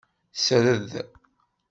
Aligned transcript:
Sred. 0.43 0.87